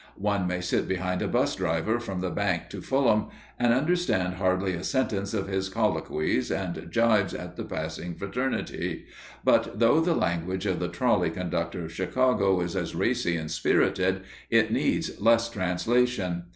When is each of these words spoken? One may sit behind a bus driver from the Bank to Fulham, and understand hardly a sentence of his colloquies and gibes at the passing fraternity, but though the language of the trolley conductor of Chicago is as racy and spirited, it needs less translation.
One 0.17 0.47
may 0.47 0.61
sit 0.61 0.87
behind 0.87 1.21
a 1.21 1.27
bus 1.27 1.55
driver 1.55 1.99
from 1.99 2.21
the 2.21 2.31
Bank 2.31 2.69
to 2.69 2.81
Fulham, 2.81 3.27
and 3.59 3.71
understand 3.71 4.33
hardly 4.33 4.73
a 4.73 4.83
sentence 4.83 5.31
of 5.31 5.47
his 5.47 5.69
colloquies 5.69 6.49
and 6.49 6.91
gibes 6.91 7.35
at 7.35 7.55
the 7.55 7.63
passing 7.63 8.15
fraternity, 8.15 9.05
but 9.43 9.77
though 9.77 9.99
the 9.99 10.15
language 10.15 10.65
of 10.65 10.79
the 10.79 10.89
trolley 10.89 11.29
conductor 11.29 11.85
of 11.85 11.93
Chicago 11.93 12.61
is 12.61 12.75
as 12.75 12.95
racy 12.95 13.37
and 13.37 13.51
spirited, 13.51 14.21
it 14.49 14.71
needs 14.73 15.21
less 15.21 15.47
translation. 15.51 16.45